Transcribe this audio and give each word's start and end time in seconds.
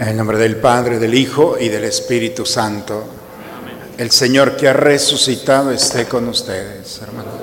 En 0.00 0.06
el 0.06 0.16
nombre 0.16 0.38
del 0.38 0.58
Padre, 0.58 1.00
del 1.00 1.12
Hijo 1.12 1.56
y 1.58 1.68
del 1.68 1.82
Espíritu 1.82 2.46
Santo. 2.46 3.02
El 3.96 4.12
Señor 4.12 4.56
que 4.56 4.68
ha 4.68 4.72
resucitado 4.72 5.72
esté 5.72 6.04
con 6.04 6.28
ustedes, 6.28 7.02
hermanos. 7.02 7.34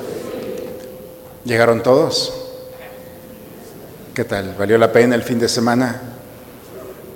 ¿Llegaron 1.44 1.84
todos? 1.84 2.34
¿Qué 4.14 4.24
tal? 4.24 4.56
¿Valió 4.58 4.78
la 4.78 4.90
pena 4.90 5.16
el 5.16 5.24
fin 5.24 5.38
de 5.38 5.50
semana? 5.50 6.02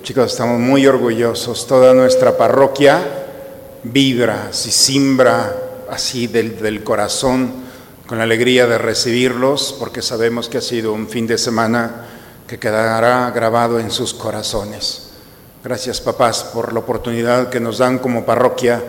Chicos, 0.04 0.34
estamos 0.34 0.60
muy 0.60 0.86
orgullosos. 0.86 1.66
Toda 1.68 1.94
nuestra 1.94 2.36
parroquia 2.36 3.02
vibra, 3.84 4.50
si 4.52 4.72
simbra 4.72 5.56
así 5.90 6.28
del, 6.28 6.60
del 6.60 6.84
corazón 6.84 7.54
con 8.08 8.18
la 8.18 8.26
alegría 8.26 8.68
de 8.68 8.78
recibirlos, 8.78 9.74
porque 9.80 10.02
sabemos 10.02 10.50
que 10.50 10.58
ha 10.58 10.62
sido 10.62 10.92
un 10.92 11.08
fin 11.08 11.28
de 11.28 11.38
semana 11.38 12.08
que 12.46 12.60
quedará 12.60 13.32
grabado 13.32 13.80
en 13.80 13.90
sus 13.90 14.14
corazones. 14.14 15.09
Gracias 15.64 16.00
papás 16.00 16.44
por 16.54 16.72
la 16.72 16.80
oportunidad 16.80 17.50
que 17.50 17.60
nos 17.60 17.80
dan 17.80 18.00
como 18.00 18.26
parroquia 18.26 18.82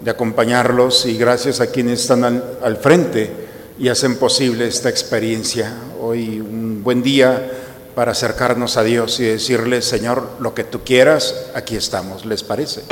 de 0.00 0.10
acompañarlos 0.10 1.06
y 1.06 1.16
gracias 1.16 1.60
a 1.60 1.68
quienes 1.68 2.02
están 2.02 2.22
al, 2.62 2.76
frente 2.76 3.30
y 3.78 3.88
hacen 3.88 4.16
posible 4.16 4.66
esta 4.66 4.90
experiencia. 4.90 5.72
Hoy 6.00 6.40
un 6.40 6.82
buen 6.84 7.02
día 7.02 7.50
para 7.94 8.12
acercarnos 8.12 8.76
a 8.76 8.82
Dios 8.82 9.18
y 9.20 9.24
decirle, 9.24 9.80
Señor, 9.80 10.28
lo 10.38 10.54
que 10.54 10.64
tú 10.64 10.80
quieras, 10.84 11.46
aquí 11.54 11.76
estamos. 11.76 12.26
¿Les 12.26 12.42
parece? 12.42 12.82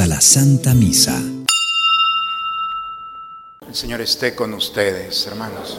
a 0.00 0.06
la 0.06 0.20
Santa 0.20 0.72
Misa. 0.72 1.33
El 3.74 3.80
Señor 3.80 4.00
esté 4.02 4.36
con 4.36 4.54
ustedes, 4.54 5.26
hermanos. 5.26 5.76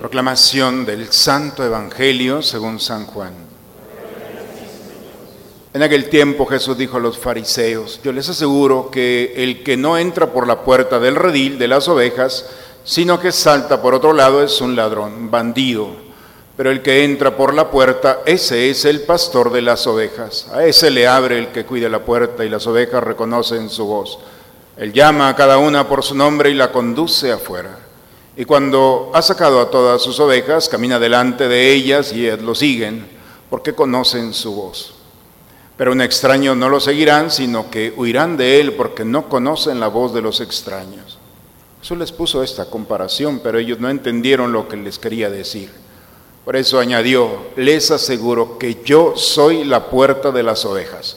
Proclamación 0.00 0.84
del 0.84 1.12
Santo 1.12 1.64
Evangelio 1.64 2.42
según 2.42 2.80
San 2.80 3.06
Juan. 3.06 3.32
En 5.72 5.80
aquel 5.84 6.08
tiempo 6.08 6.46
Jesús 6.46 6.76
dijo 6.76 6.96
a 6.96 7.00
los 7.00 7.16
fariseos, 7.16 8.00
yo 8.02 8.10
les 8.10 8.28
aseguro 8.28 8.90
que 8.90 9.34
el 9.36 9.62
que 9.62 9.76
no 9.76 9.96
entra 9.96 10.32
por 10.32 10.48
la 10.48 10.62
puerta 10.62 10.98
del 10.98 11.14
redil 11.14 11.60
de 11.60 11.68
las 11.68 11.86
ovejas, 11.86 12.44
sino 12.82 13.20
que 13.20 13.30
salta 13.30 13.80
por 13.80 13.94
otro 13.94 14.12
lado 14.12 14.42
es 14.42 14.60
un 14.60 14.74
ladrón, 14.74 15.30
bandido 15.30 16.08
pero 16.58 16.72
el 16.72 16.82
que 16.82 17.04
entra 17.04 17.36
por 17.36 17.54
la 17.54 17.70
puerta, 17.70 18.18
ese 18.26 18.68
es 18.68 18.84
el 18.84 19.02
pastor 19.02 19.52
de 19.52 19.62
las 19.62 19.86
ovejas. 19.86 20.48
A 20.52 20.64
ese 20.64 20.90
le 20.90 21.06
abre 21.06 21.38
el 21.38 21.52
que 21.52 21.64
cuida 21.64 21.88
la 21.88 22.04
puerta 22.04 22.44
y 22.44 22.48
las 22.48 22.66
ovejas 22.66 23.00
reconocen 23.00 23.70
su 23.70 23.86
voz. 23.86 24.18
Él 24.78 24.92
llama 24.92 25.28
a 25.28 25.34
cada 25.34 25.58
una 25.58 25.88
por 25.88 26.04
su 26.04 26.14
nombre 26.14 26.50
y 26.50 26.54
la 26.54 26.70
conduce 26.70 27.32
afuera. 27.32 27.76
Y 28.36 28.44
cuando 28.44 29.10
ha 29.12 29.20
sacado 29.20 29.60
a 29.60 29.70
todas 29.70 30.00
sus 30.00 30.20
ovejas, 30.20 30.68
camina 30.68 31.00
delante 31.00 31.48
de 31.48 31.72
ellas 31.72 32.12
y 32.12 32.30
lo 32.36 32.54
siguen, 32.54 33.04
porque 33.50 33.74
conocen 33.74 34.32
su 34.32 34.54
voz. 34.54 34.94
Pero 35.76 35.90
un 35.90 36.00
extraño 36.00 36.54
no 36.54 36.68
lo 36.68 36.78
seguirán, 36.78 37.32
sino 37.32 37.70
que 37.70 37.92
huirán 37.96 38.36
de 38.36 38.60
él, 38.60 38.74
porque 38.74 39.04
no 39.04 39.28
conocen 39.28 39.80
la 39.80 39.88
voz 39.88 40.14
de 40.14 40.22
los 40.22 40.40
extraños. 40.40 41.18
Eso 41.82 41.96
les 41.96 42.12
puso 42.12 42.44
esta 42.44 42.66
comparación, 42.66 43.40
pero 43.42 43.58
ellos 43.58 43.80
no 43.80 43.90
entendieron 43.90 44.52
lo 44.52 44.68
que 44.68 44.76
les 44.76 45.00
quería 45.00 45.28
decir. 45.28 45.72
Por 46.44 46.54
eso 46.54 46.78
añadió, 46.78 47.46
les 47.56 47.90
aseguro 47.90 48.58
que 48.58 48.80
yo 48.84 49.14
soy 49.16 49.64
la 49.64 49.90
puerta 49.90 50.30
de 50.30 50.44
las 50.44 50.64
ovejas. 50.64 51.16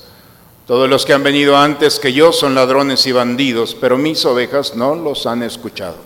Todos 0.72 0.90
los 0.90 1.06
que 1.06 1.12
han 1.12 1.22
venido 1.22 1.58
antes 1.58 2.00
que 2.00 2.14
yo 2.14 2.32
son 2.32 2.56
ladrones 2.56 3.06
y 3.06 3.12
bandidos, 3.12 3.76
pero 3.76 3.98
mis 3.98 4.24
ovejas 4.24 4.74
no 4.74 4.96
los 4.96 5.26
han 5.26 5.44
escuchado. 5.44 5.98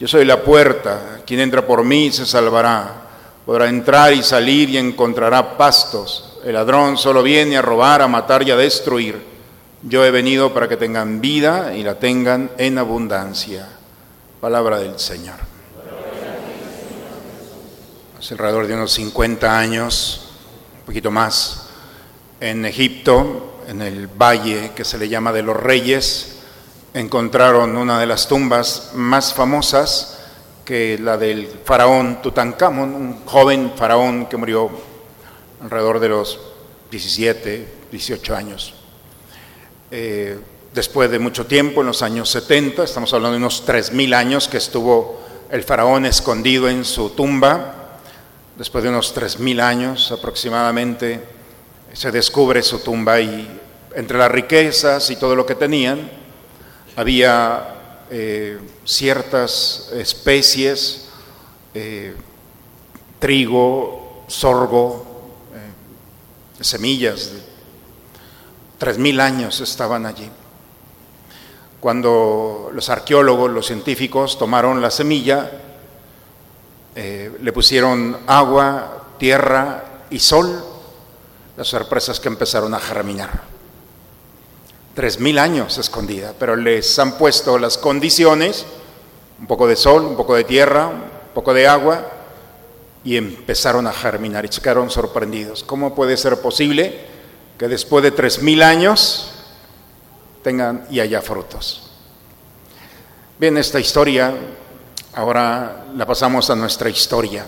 Yo 0.00 0.08
soy 0.08 0.24
la 0.24 0.42
puerta, 0.42 1.20
quien 1.24 1.38
entra 1.38 1.64
por 1.64 1.84
mí 1.84 2.10
se 2.10 2.26
salvará, 2.26 3.02
podrá 3.46 3.68
entrar 3.68 4.12
y 4.12 4.24
salir 4.24 4.68
y 4.70 4.78
encontrará 4.78 5.56
pastos. 5.56 6.40
El 6.44 6.54
ladrón 6.54 6.98
solo 6.98 7.22
viene 7.22 7.56
a 7.56 7.62
robar, 7.62 8.02
a 8.02 8.08
matar 8.08 8.42
y 8.42 8.50
a 8.50 8.56
destruir. 8.56 9.22
Yo 9.84 10.04
he 10.04 10.10
venido 10.10 10.52
para 10.52 10.68
que 10.68 10.76
tengan 10.76 11.20
vida 11.20 11.72
y 11.76 11.84
la 11.84 12.00
tengan 12.00 12.50
en 12.58 12.78
abundancia. 12.78 13.68
Palabra 14.40 14.80
del 14.80 14.98
Señor 14.98 15.36
hace 18.18 18.34
alrededor 18.34 18.66
de 18.66 18.74
unos 18.74 18.90
50 18.90 19.56
años, 19.56 20.30
un 20.80 20.84
poquito 20.84 21.12
más, 21.12 21.68
en 22.40 22.64
Egipto, 22.66 23.47
en 23.68 23.82
el 23.82 24.06
valle 24.06 24.72
que 24.74 24.82
se 24.82 24.96
le 24.96 25.10
llama 25.10 25.30
de 25.30 25.42
los 25.42 25.54
Reyes, 25.54 26.36
encontraron 26.94 27.76
una 27.76 28.00
de 28.00 28.06
las 28.06 28.26
tumbas 28.26 28.92
más 28.94 29.34
famosas 29.34 30.18
que 30.64 30.98
la 30.98 31.18
del 31.18 31.46
faraón 31.64 32.22
Tutankamón, 32.22 32.94
un 32.94 33.26
joven 33.26 33.72
faraón 33.76 34.24
que 34.26 34.38
murió 34.38 34.70
alrededor 35.62 36.00
de 36.00 36.08
los 36.08 36.40
17, 36.90 37.68
18 37.92 38.34
años. 38.34 38.72
Eh, 39.90 40.38
después 40.72 41.10
de 41.10 41.18
mucho 41.18 41.44
tiempo, 41.44 41.82
en 41.82 41.88
los 41.88 42.00
años 42.00 42.30
70, 42.30 42.84
estamos 42.84 43.12
hablando 43.12 43.32
de 43.32 43.44
unos 43.44 43.66
3.000 43.66 44.14
años 44.14 44.48
que 44.48 44.56
estuvo 44.56 45.20
el 45.50 45.62
faraón 45.62 46.06
escondido 46.06 46.70
en 46.70 46.86
su 46.86 47.10
tumba, 47.10 47.98
después 48.56 48.82
de 48.82 48.88
unos 48.88 49.14
3.000 49.14 49.60
años 49.60 50.10
aproximadamente, 50.10 51.37
se 51.92 52.10
descubre 52.10 52.62
su 52.62 52.78
tumba 52.80 53.20
y 53.20 53.60
entre 53.94 54.18
las 54.18 54.30
riquezas 54.30 55.10
y 55.10 55.16
todo 55.16 55.34
lo 55.34 55.44
que 55.44 55.54
tenían, 55.54 56.10
había 56.96 58.04
eh, 58.10 58.58
ciertas 58.84 59.90
especies, 59.92 61.08
eh, 61.74 62.14
trigo, 63.18 64.24
sorgo, 64.28 65.04
eh, 65.54 66.64
semillas. 66.64 67.32
Tres 68.78 68.98
mil 68.98 69.20
años 69.20 69.60
estaban 69.60 70.06
allí. 70.06 70.30
Cuando 71.80 72.70
los 72.72 72.88
arqueólogos, 72.88 73.50
los 73.50 73.66
científicos 73.66 74.38
tomaron 74.38 74.80
la 74.80 74.90
semilla, 74.90 75.50
le 76.94 77.52
pusieron 77.52 78.18
agua, 78.26 79.04
tierra 79.18 79.84
y 80.10 80.18
sol, 80.18 80.67
las 81.58 81.66
sorpresas 81.66 82.20
que 82.20 82.28
empezaron 82.28 82.72
a 82.72 82.78
germinar. 82.78 83.42
Tres 84.94 85.18
mil 85.18 85.38
años 85.38 85.76
escondida, 85.76 86.32
pero 86.38 86.54
les 86.54 86.96
han 87.00 87.18
puesto 87.18 87.58
las 87.58 87.76
condiciones, 87.76 88.64
un 89.40 89.48
poco 89.48 89.66
de 89.66 89.74
sol, 89.74 90.04
un 90.04 90.16
poco 90.16 90.36
de 90.36 90.44
tierra, 90.44 90.86
un 90.86 91.34
poco 91.34 91.52
de 91.52 91.66
agua, 91.66 92.10
y 93.02 93.16
empezaron 93.16 93.88
a 93.88 93.92
germinar 93.92 94.44
y 94.44 94.52
se 94.52 94.60
quedaron 94.60 94.88
sorprendidos. 94.88 95.64
¿Cómo 95.64 95.96
puede 95.96 96.16
ser 96.16 96.40
posible 96.40 97.00
que 97.58 97.66
después 97.66 98.04
de 98.04 98.12
tres 98.12 98.40
mil 98.40 98.62
años 98.62 99.32
tengan 100.44 100.86
y 100.90 101.00
haya 101.00 101.20
frutos? 101.20 101.90
Bien, 103.38 103.58
esta 103.58 103.80
historia 103.80 104.32
Ahora 105.18 105.86
la 105.96 106.06
pasamos 106.06 106.48
a 106.48 106.54
nuestra 106.54 106.88
historia. 106.90 107.44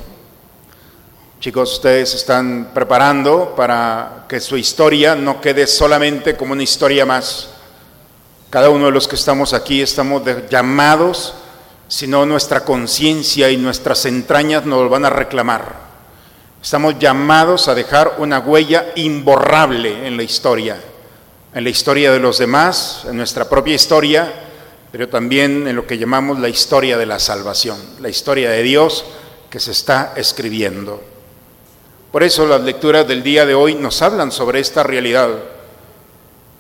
Chicos, 1.41 1.73
ustedes 1.73 2.15
están 2.15 2.71
preparando 2.75 3.55
para 3.56 4.27
que 4.28 4.41
su 4.41 4.59
historia 4.59 5.15
no 5.15 5.41
quede 5.41 5.67
solamente 5.67 6.37
como 6.37 6.53
una 6.53 6.62
historia 6.62 7.06
más. 7.06 7.49
Cada 8.51 8.69
uno 8.69 8.84
de 8.84 8.93
los 8.93 9.09
que 9.09 9.17
estamos 9.17 9.55
aquí 9.55 9.81
estamos 9.81 10.23
llamados, 10.51 11.33
sino 11.89 12.27
nuestra 12.27 12.62
conciencia 12.62 13.51
y 13.51 13.56
nuestras 13.56 14.05
entrañas 14.05 14.67
nos 14.67 14.91
van 14.91 15.06
a 15.06 15.11
reclamar. 15.11 15.77
Estamos 16.62 16.99
llamados 16.99 17.69
a 17.69 17.75
dejar 17.75 18.17
una 18.19 18.41
huella 18.41 18.93
imborrable 18.97 20.07
en 20.07 20.19
la 20.19 20.22
historia, 20.22 20.78
en 21.55 21.65
la 21.65 21.71
historia 21.71 22.12
de 22.12 22.21
los 22.21 22.37
demás, 22.37 23.07
en 23.09 23.17
nuestra 23.17 23.49
propia 23.49 23.75
historia 23.75 24.31
pero 24.93 25.09
también 25.09 25.69
en 25.69 25.77
lo 25.77 25.86
que 25.86 25.98
llamamos 25.98 26.41
la 26.41 26.48
historia 26.48 26.98
de 26.98 27.07
la 27.07 27.21
salvación, 27.21 27.78
la 28.01 28.09
historia 28.09 28.51
de 28.51 28.63
Dios 28.63 29.04
que 29.48 29.60
se 29.60 29.71
está 29.71 30.15
escribiendo. 30.16 31.09
Por 32.10 32.24
eso 32.24 32.45
las 32.45 32.60
lecturas 32.62 33.07
del 33.07 33.22
día 33.22 33.47
de 33.47 33.54
hoy 33.54 33.77
nos 33.77 34.03
hablan 34.03 34.33
sobre 34.33 34.59
esta 34.59 34.83
realidad. 34.83 35.28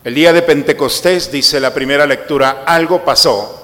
El 0.04 0.14
día 0.14 0.32
de 0.32 0.42
Pentecostés, 0.42 1.32
dice 1.32 1.58
la 1.58 1.74
primera 1.74 2.06
lectura, 2.06 2.62
algo 2.64 3.04
pasó, 3.04 3.60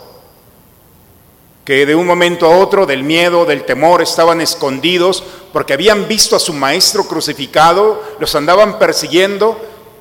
que 1.65 1.87
de 1.87 1.94
un 1.94 2.05
momento 2.05 2.47
a 2.47 2.59
otro 2.59 2.87
del 2.87 3.05
miedo, 3.05 3.44
del 3.44 3.65
temor, 3.65 4.03
estaban 4.03 4.41
escondidos 4.41 5.23
porque 5.53 5.75
habían 5.75 6.09
visto 6.09 6.35
a 6.35 6.41
su 6.41 6.53
maestro 6.53 7.05
crucificado, 7.05 8.03
los 8.19 8.35
andaban 8.35 8.81
persiguiendo 8.81 9.56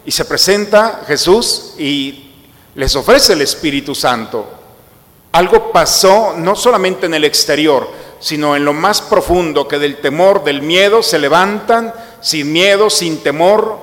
y 0.06 0.12
se 0.12 0.26
presenta 0.26 1.04
Jesús 1.08 1.76
y 1.78 2.32
les 2.74 2.96
ofrece 2.96 3.34
el 3.34 3.42
Espíritu 3.42 3.94
Santo. 3.94 4.48
Algo 5.32 5.72
pasó 5.72 6.34
no 6.36 6.56
solamente 6.56 7.06
en 7.06 7.14
el 7.14 7.26
exterior, 7.26 7.88
sino 8.20 8.56
en 8.56 8.66
lo 8.66 8.74
más 8.74 9.02
profundo, 9.02 9.68
que 9.68 9.80
del 9.80 9.98
temor, 9.98 10.44
del 10.44 10.62
miedo, 10.62 11.04
se 11.04 11.20
levantan 11.20 11.94
sin 12.22 12.52
miedo, 12.52 12.90
sin 12.90 13.22
temor, 13.22 13.78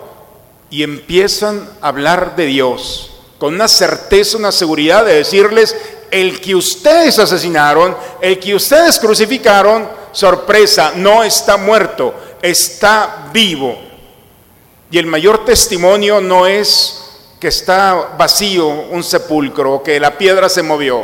y 0.71 0.83
empiezan 0.83 1.69
a 1.81 1.89
hablar 1.89 2.35
de 2.35 2.47
Dios 2.47 3.13
con 3.43 3.55
una 3.55 3.67
certeza, 3.67 4.39
una 4.39 4.53
seguridad 4.53 5.05
de 5.05 5.15
decirles, 5.15 5.77
el 6.13 6.41
que 6.41 6.55
ustedes 6.55 7.19
asesinaron, 7.19 7.97
el 8.21 8.39
que 8.39 8.55
ustedes 8.55 9.01
crucificaron, 9.01 9.89
sorpresa, 10.13 10.93
no 10.95 11.25
está 11.25 11.57
muerto, 11.57 12.15
está 12.41 13.31
vivo. 13.33 13.77
Y 14.93 14.99
el 14.99 15.07
mayor 15.07 15.45
testimonio 15.45 16.21
no 16.21 16.47
es 16.47 17.03
que 17.41 17.49
está 17.49 18.15
vacío 18.17 18.69
un 18.69 19.03
sepulcro, 19.03 19.83
que 19.83 19.99
la 19.99 20.17
piedra 20.17 20.49
se 20.49 20.63
movió. 20.63 21.03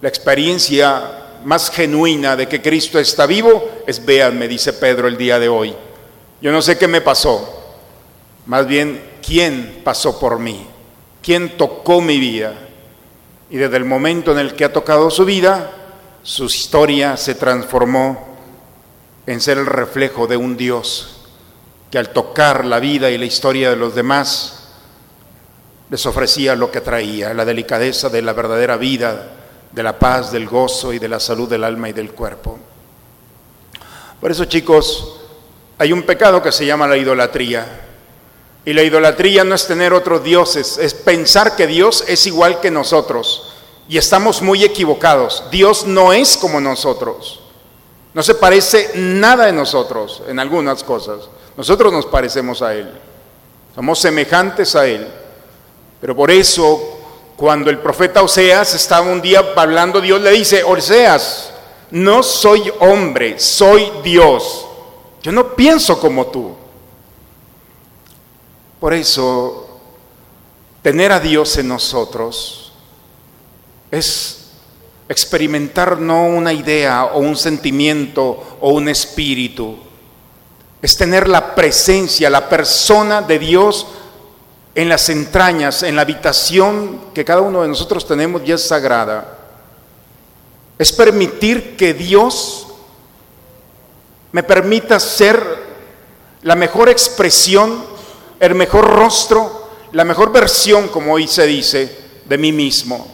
La 0.00 0.08
experiencia 0.08 1.21
más 1.44 1.70
genuina 1.70 2.36
de 2.36 2.48
que 2.48 2.62
Cristo 2.62 2.98
está 2.98 3.26
vivo 3.26 3.82
es 3.86 4.04
véanme, 4.04 4.48
dice 4.48 4.72
Pedro 4.72 5.08
el 5.08 5.16
día 5.16 5.38
de 5.38 5.48
hoy. 5.48 5.74
Yo 6.40 6.52
no 6.52 6.62
sé 6.62 6.78
qué 6.78 6.88
me 6.88 7.00
pasó, 7.00 7.62
más 8.46 8.66
bien 8.66 9.02
quién 9.24 9.80
pasó 9.84 10.18
por 10.18 10.38
mí, 10.38 10.66
quién 11.22 11.56
tocó 11.56 12.00
mi 12.00 12.18
vida. 12.18 12.54
Y 13.50 13.56
desde 13.56 13.76
el 13.76 13.84
momento 13.84 14.32
en 14.32 14.38
el 14.38 14.54
que 14.54 14.64
ha 14.64 14.72
tocado 14.72 15.10
su 15.10 15.24
vida, 15.24 15.70
su 16.22 16.46
historia 16.46 17.16
se 17.16 17.34
transformó 17.34 18.28
en 19.26 19.40
ser 19.40 19.58
el 19.58 19.66
reflejo 19.66 20.26
de 20.26 20.36
un 20.36 20.56
Dios 20.56 21.18
que 21.90 21.98
al 21.98 22.08
tocar 22.08 22.64
la 22.64 22.80
vida 22.80 23.10
y 23.10 23.18
la 23.18 23.26
historia 23.26 23.68
de 23.68 23.76
los 23.76 23.94
demás, 23.94 24.62
les 25.90 26.06
ofrecía 26.06 26.56
lo 26.56 26.70
que 26.70 26.80
traía, 26.80 27.34
la 27.34 27.44
delicadeza 27.44 28.08
de 28.08 28.22
la 28.22 28.32
verdadera 28.32 28.78
vida, 28.78 29.41
de 29.72 29.82
la 29.82 29.98
paz, 29.98 30.30
del 30.30 30.46
gozo 30.46 30.92
y 30.92 30.98
de 30.98 31.08
la 31.08 31.18
salud 31.18 31.48
del 31.48 31.64
alma 31.64 31.88
y 31.88 31.92
del 31.92 32.12
cuerpo. 32.12 32.58
Por 34.20 34.30
eso, 34.30 34.44
chicos, 34.44 35.16
hay 35.78 35.92
un 35.92 36.02
pecado 36.02 36.42
que 36.42 36.52
se 36.52 36.64
llama 36.64 36.86
la 36.86 36.96
idolatría. 36.96 37.80
Y 38.64 38.72
la 38.72 38.82
idolatría 38.82 39.42
no 39.42 39.54
es 39.56 39.66
tener 39.66 39.92
otros 39.92 40.22
dioses, 40.22 40.78
es 40.78 40.94
pensar 40.94 41.56
que 41.56 41.66
Dios 41.66 42.04
es 42.06 42.26
igual 42.26 42.60
que 42.60 42.70
nosotros. 42.70 43.52
Y 43.88 43.98
estamos 43.98 44.40
muy 44.40 44.62
equivocados. 44.62 45.44
Dios 45.50 45.86
no 45.86 46.12
es 46.12 46.36
como 46.36 46.60
nosotros. 46.60 47.40
No 48.14 48.22
se 48.22 48.34
parece 48.34 48.92
nada 48.94 49.46
de 49.46 49.52
nosotros 49.52 50.22
en 50.28 50.38
algunas 50.38 50.84
cosas. 50.84 51.28
Nosotros 51.56 51.92
nos 51.92 52.06
parecemos 52.06 52.62
a 52.62 52.74
Él. 52.74 52.90
Somos 53.74 53.98
semejantes 53.98 54.76
a 54.76 54.86
Él. 54.86 55.08
Pero 56.00 56.14
por 56.14 56.30
eso, 56.30 57.00
cuando 57.42 57.70
el 57.70 57.78
profeta 57.78 58.22
Oseas 58.22 58.72
estaba 58.72 59.10
un 59.10 59.20
día 59.20 59.44
hablando, 59.56 60.00
Dios 60.00 60.20
le 60.20 60.30
dice, 60.30 60.62
Oseas, 60.62 61.50
no 61.90 62.22
soy 62.22 62.72
hombre, 62.78 63.36
soy 63.40 63.90
Dios. 64.04 64.64
Yo 65.24 65.32
no 65.32 65.56
pienso 65.56 65.98
como 65.98 66.26
tú. 66.26 66.54
Por 68.78 68.94
eso, 68.94 69.80
tener 70.82 71.10
a 71.10 71.18
Dios 71.18 71.58
en 71.58 71.66
nosotros 71.66 72.74
es 73.90 74.52
experimentar 75.08 75.98
no 75.98 76.26
una 76.26 76.52
idea 76.52 77.06
o 77.06 77.18
un 77.18 77.34
sentimiento 77.34 78.56
o 78.60 78.70
un 78.70 78.88
espíritu, 78.88 79.78
es 80.80 80.96
tener 80.96 81.26
la 81.26 81.56
presencia, 81.56 82.30
la 82.30 82.48
persona 82.48 83.20
de 83.20 83.40
Dios 83.40 83.88
en 84.74 84.88
las 84.88 85.08
entrañas, 85.08 85.82
en 85.82 85.96
la 85.96 86.02
habitación 86.02 87.00
que 87.14 87.24
cada 87.24 87.40
uno 87.40 87.62
de 87.62 87.68
nosotros 87.68 88.06
tenemos 88.06 88.42
ya 88.44 88.54
es 88.54 88.66
sagrada. 88.66 89.38
Es 90.78 90.92
permitir 90.92 91.76
que 91.76 91.92
Dios 91.94 92.66
me 94.32 94.42
permita 94.42 94.98
ser 94.98 95.44
la 96.42 96.56
mejor 96.56 96.88
expresión, 96.88 97.84
el 98.40 98.54
mejor 98.54 98.86
rostro, 98.86 99.70
la 99.92 100.04
mejor 100.04 100.32
versión, 100.32 100.88
como 100.88 101.12
hoy 101.12 101.28
se 101.28 101.46
dice, 101.46 101.98
de 102.24 102.38
mí 102.38 102.50
mismo. 102.50 103.06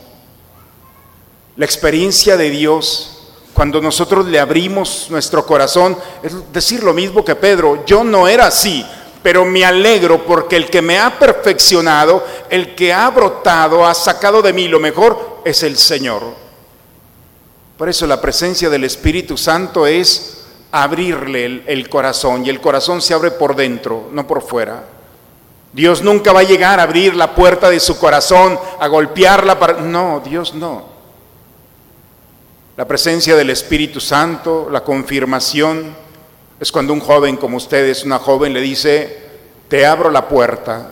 La 1.56 1.64
experiencia 1.64 2.36
de 2.36 2.50
Dios 2.50 3.18
cuando 3.58 3.80
nosotros 3.80 4.24
le 4.26 4.38
abrimos 4.38 5.08
nuestro 5.10 5.44
corazón, 5.44 5.98
es 6.22 6.32
decir 6.52 6.80
lo 6.84 6.94
mismo 6.94 7.24
que 7.24 7.34
Pedro, 7.34 7.84
yo 7.84 8.04
no 8.04 8.28
era 8.28 8.46
así, 8.46 8.86
pero 9.22 9.44
me 9.44 9.64
alegro 9.64 10.24
porque 10.24 10.56
el 10.56 10.70
que 10.70 10.82
me 10.82 10.98
ha 10.98 11.18
perfeccionado, 11.18 12.24
el 12.50 12.74
que 12.74 12.92
ha 12.92 13.08
brotado, 13.10 13.86
ha 13.86 13.94
sacado 13.94 14.42
de 14.42 14.52
mí 14.52 14.68
lo 14.68 14.80
mejor, 14.80 15.40
es 15.44 15.62
el 15.62 15.76
Señor. 15.76 16.22
Por 17.76 17.88
eso 17.88 18.06
la 18.06 18.20
presencia 18.20 18.68
del 18.68 18.84
Espíritu 18.84 19.36
Santo 19.36 19.86
es 19.86 20.46
abrirle 20.72 21.62
el, 21.66 21.88
corazón 21.88 22.44
y 22.44 22.50
el 22.50 22.60
corazón 22.60 23.00
se 23.00 23.14
abre 23.14 23.30
por 23.30 23.54
dentro, 23.54 24.08
no 24.12 24.26
por 24.26 24.42
fuera. 24.42 24.84
Dios 25.72 26.02
nunca 26.02 26.32
va 26.32 26.40
a 26.40 26.44
llegar 26.44 26.80
a 26.80 26.84
abrir 26.84 27.14
la 27.14 27.34
puerta 27.34 27.70
de 27.70 27.78
su 27.80 27.98
corazón, 27.98 28.58
a 28.80 28.88
golpearla 28.88 29.58
para... 29.58 29.74
No, 29.74 30.22
Dios 30.24 30.54
no 30.54 30.98
la 32.78 32.86
presencia 32.86 33.34
del 33.34 33.50
Espíritu 33.50 34.00
Santo, 34.00 34.68
la 34.70 34.84
confirmación, 34.84 35.96
es 36.60 36.72
cuando 36.72 36.92
un 36.92 37.00
joven 37.00 37.36
como 37.36 37.56
ustedes, 37.56 38.04
una 38.04 38.18
joven, 38.18 38.52
le 38.52 38.60
dice, 38.60 39.18
te 39.68 39.86
abro 39.86 40.10
la 40.10 40.28
puerta, 40.28 40.90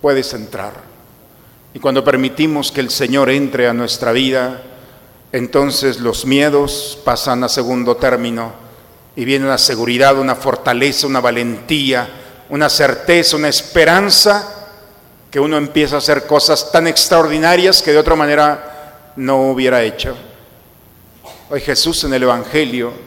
puedes 0.00 0.32
entrar. 0.34 0.72
Y 1.74 1.78
cuando 1.78 2.02
permitimos 2.02 2.72
que 2.72 2.80
el 2.80 2.90
Señor 2.90 3.28
entre 3.28 3.68
a 3.68 3.74
nuestra 3.74 4.12
vida, 4.12 4.62
entonces 5.32 6.00
los 6.00 6.24
miedos 6.24 6.98
pasan 7.04 7.44
a 7.44 7.48
segundo 7.48 7.96
término 7.96 8.52
y 9.14 9.24
viene 9.24 9.44
una 9.44 9.58
seguridad, 9.58 10.18
una 10.18 10.36
fortaleza, 10.36 11.06
una 11.06 11.20
valentía, 11.20 12.08
una 12.48 12.70
certeza, 12.70 13.36
una 13.36 13.48
esperanza, 13.48 14.52
que 15.30 15.40
uno 15.40 15.58
empieza 15.58 15.96
a 15.96 15.98
hacer 15.98 16.26
cosas 16.26 16.72
tan 16.72 16.86
extraordinarias 16.86 17.82
que 17.82 17.92
de 17.92 17.98
otra 17.98 18.14
manera 18.14 19.12
no 19.16 19.50
hubiera 19.50 19.82
hecho. 19.82 20.16
Hoy 21.50 21.60
Jesús 21.60 22.04
en 22.04 22.14
el 22.14 22.22
Evangelio 22.22 23.05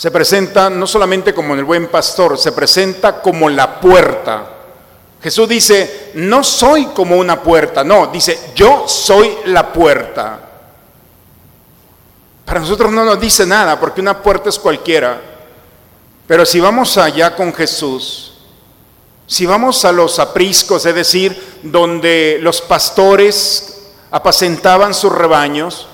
se 0.00 0.10
presenta 0.10 0.70
no 0.70 0.86
solamente 0.86 1.34
como 1.34 1.54
el 1.54 1.62
buen 1.62 1.88
pastor, 1.88 2.38
se 2.38 2.52
presenta 2.52 3.20
como 3.20 3.50
la 3.50 3.78
puerta. 3.78 4.48
Jesús 5.22 5.46
dice, 5.46 6.12
no 6.14 6.42
soy 6.42 6.86
como 6.86 7.18
una 7.18 7.42
puerta, 7.42 7.84
no, 7.84 8.06
dice, 8.06 8.52
yo 8.54 8.88
soy 8.88 9.30
la 9.44 9.70
puerta. 9.70 10.40
Para 12.46 12.60
nosotros 12.60 12.90
no 12.90 13.04
nos 13.04 13.20
dice 13.20 13.44
nada, 13.44 13.78
porque 13.78 14.00
una 14.00 14.22
puerta 14.22 14.48
es 14.48 14.58
cualquiera. 14.58 15.20
Pero 16.26 16.46
si 16.46 16.60
vamos 16.60 16.96
allá 16.96 17.36
con 17.36 17.52
Jesús, 17.52 18.38
si 19.26 19.44
vamos 19.44 19.84
a 19.84 19.92
los 19.92 20.18
apriscos, 20.18 20.86
es 20.86 20.94
decir, 20.94 21.58
donde 21.62 22.38
los 22.40 22.62
pastores 22.62 23.82
apacentaban 24.10 24.94
sus 24.94 25.12
rebaños, 25.12 25.89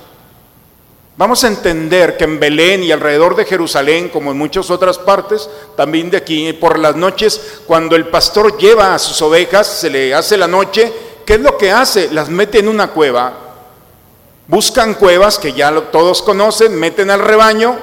Vamos 1.19 1.45
a 1.45 1.49
entender 1.49 2.19
que 2.19 2.25
en 2.25 2.39
Belén 2.39 2.83
y 2.83 2.93
alrededor 2.93 3.37
de 3.37 3.47
Jerusalén, 3.47 4.11
como 4.11 4.33
en 4.33 4.39
muchas 4.39 4.69
otras 4.69 4.99
partes, 4.99 5.49
también 5.75 6.11
de 6.11 6.19
aquí, 6.19 6.53
por 6.53 6.79
las 6.79 6.95
noches, 6.95 7.63
cuando 7.67 7.97
el 7.97 8.09
pastor 8.09 8.59
lleva 8.59 8.95
a 8.95 8.99
sus 8.99 9.23
ovejas, 9.23 9.67
se 9.67 9.89
le 9.89 10.15
hace 10.15 10.37
la 10.37 10.47
noche, 10.47 10.93
¿qué 11.25 11.35
es 11.35 11.41
lo 11.41 11.57
que 11.57 11.73
hace? 11.73 12.11
Las 12.13 12.29
mete 12.29 12.59
en 12.59 12.69
una 12.69 12.89
cueva. 12.89 13.33
Buscan 14.47 14.93
cuevas 14.93 15.39
que 15.39 15.55
ya 15.55 15.73
todos 15.91 16.21
conocen, 16.21 16.79
meten 16.79 17.11
al 17.11 17.21
rebaño 17.21 17.77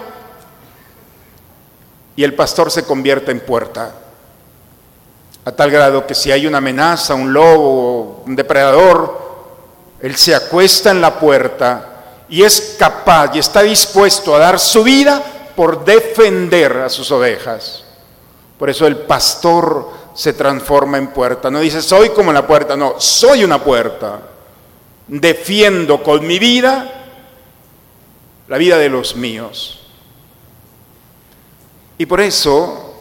y 2.16 2.24
el 2.24 2.36
pastor 2.36 2.70
se 2.70 2.86
convierte 2.86 3.32
en 3.32 3.40
puerta. 3.40 3.96
A 5.44 5.52
tal 5.52 5.72
grado 5.72 6.06
que 6.06 6.14
si 6.14 6.32
hay 6.32 6.46
una 6.46 6.60
amenaza, 6.60 7.16
un 7.16 7.34
lobo, 7.34 8.24
un 8.28 8.36
depredador, 8.36 9.24
él 10.02 10.16
se 10.18 10.36
acuesta 10.36 10.92
en 10.92 11.02
la 11.02 11.20
puerta 11.20 11.93
y 12.30 12.44
es 12.44 12.76
capaz 12.80 13.36
y 13.36 13.40
está 13.40 13.62
dispuesto 13.62 14.36
a 14.36 14.40
dar 14.40 14.60
su 14.60 14.84
vida 14.84 15.22
por 15.56 15.84
defender 15.86 16.78
a 16.78 16.90
sus 16.90 17.12
ovejas. 17.12 17.84
Por 18.58 18.70
eso 18.70 18.88
el 18.88 18.98
pastor 18.98 19.92
se 20.14 20.34
transforma 20.34 20.98
en 20.98 21.08
puerta. 21.08 21.50
No 21.52 21.60
dice, 21.60 21.82
soy 21.82 22.10
como 22.10 22.32
la 22.32 22.46
puerta, 22.46 22.76
no, 22.76 22.96
soy 23.00 23.44
una 23.44 23.64
puerta. 23.64 24.20
Defiendo 25.08 26.02
con 26.02 26.26
mi 26.26 26.40
vida 26.40 26.92
la 28.48 28.58
vida 28.58 28.78
de 28.78 28.90
los 28.90 29.16
míos. 29.16 29.82
Y 31.98 32.06
por 32.06 32.22
eso 32.22 32.94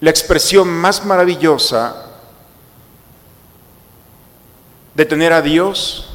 la 0.00 0.10
expresión 0.10 0.68
más 0.68 1.04
maravillosa 1.04 2.06
de 4.94 5.06
tener 5.06 5.32
a 5.32 5.42
Dios 5.42 6.11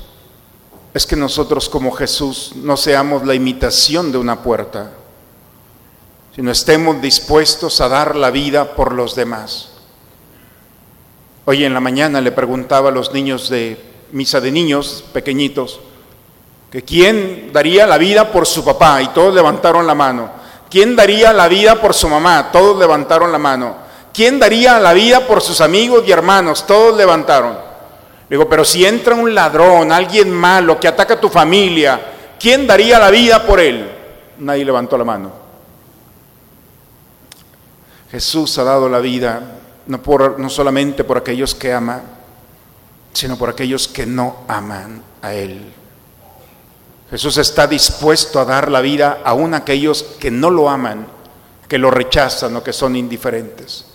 es 0.93 1.05
que 1.05 1.15
nosotros 1.15 1.69
como 1.69 1.91
Jesús 1.91 2.53
no 2.55 2.77
seamos 2.77 3.25
la 3.25 3.35
imitación 3.35 4.11
de 4.11 4.17
una 4.17 4.41
puerta, 4.41 4.91
sino 6.35 6.51
estemos 6.51 7.01
dispuestos 7.01 7.81
a 7.81 7.89
dar 7.89 8.15
la 8.15 8.31
vida 8.31 8.75
por 8.75 8.93
los 8.93 9.15
demás. 9.15 9.69
Hoy 11.45 11.63
en 11.63 11.73
la 11.73 11.79
mañana 11.79 12.21
le 12.21 12.31
preguntaba 12.31 12.89
a 12.89 12.91
los 12.91 13.13
niños 13.13 13.49
de 13.49 13.81
misa 14.11 14.39
de 14.41 14.51
niños 14.51 15.03
pequeñitos 15.13 15.79
que 16.71 16.83
quién 16.83 17.51
daría 17.53 17.87
la 17.87 17.97
vida 17.97 18.31
por 18.31 18.45
su 18.45 18.63
papá 18.63 19.01
y 19.01 19.07
todos 19.09 19.33
levantaron 19.33 19.87
la 19.87 19.95
mano. 19.95 20.29
¿Quién 20.69 20.95
daría 20.95 21.31
la 21.31 21.47
vida 21.47 21.79
por 21.79 21.93
su 21.93 22.09
mamá? 22.09 22.49
Todos 22.51 22.77
levantaron 22.77 23.31
la 23.31 23.37
mano. 23.37 23.75
¿Quién 24.13 24.39
daría 24.39 24.79
la 24.79 24.93
vida 24.93 25.25
por 25.25 25.41
sus 25.41 25.61
amigos 25.61 26.03
y 26.05 26.11
hermanos? 26.11 26.67
Todos 26.67 26.97
levantaron. 26.97 27.66
Digo, 28.29 28.49
pero 28.49 28.65
si 28.65 28.85
entra 28.85 29.15
un 29.15 29.33
ladrón, 29.33 29.91
alguien 29.91 30.31
malo 30.31 30.79
que 30.79 30.87
ataca 30.87 31.15
a 31.15 31.21
tu 31.21 31.29
familia, 31.29 31.99
¿quién 32.39 32.67
daría 32.67 32.99
la 32.99 33.09
vida 33.09 33.45
por 33.45 33.59
él? 33.59 33.89
Nadie 34.39 34.65
levantó 34.65 34.97
la 34.97 35.03
mano. 35.03 35.31
Jesús 38.11 38.57
ha 38.57 38.63
dado 38.63 38.89
la 38.89 38.99
vida 38.99 39.41
no, 39.87 40.01
por, 40.01 40.39
no 40.39 40.49
solamente 40.49 41.03
por 41.03 41.17
aquellos 41.17 41.55
que 41.55 41.73
aman, 41.73 42.01
sino 43.13 43.37
por 43.37 43.49
aquellos 43.49 43.87
que 43.87 44.05
no 44.05 44.43
aman 44.47 45.01
a 45.21 45.33
Él. 45.33 45.73
Jesús 47.09 47.37
está 47.37 47.67
dispuesto 47.67 48.39
a 48.39 48.45
dar 48.45 48.69
la 48.69 48.81
vida 48.81 49.21
aún 49.23 49.53
a 49.53 49.57
aquellos 49.57 50.03
que 50.03 50.29
no 50.29 50.49
lo 50.49 50.69
aman, 50.69 51.07
que 51.67 51.77
lo 51.77 51.89
rechazan 51.89 52.55
o 52.55 52.63
que 52.63 52.73
son 52.73 52.95
indiferentes. 52.95 53.85